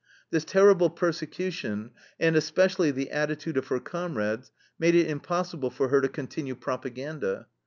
This 0.31 0.43
terrible 0.43 0.89
persecution 0.89 1.91
and, 2.19 2.35
especially, 2.35 2.89
the 2.89 3.11
attitude 3.11 3.55
of 3.55 3.67
her 3.67 3.79
comrades 3.79 4.51
made 4.79 4.95
it 4.95 5.05
impossible 5.07 5.69
for 5.69 5.89
her 5.89 6.01
to 6.01 6.09
continue 6.09 6.55
propaganda. 6.55 7.45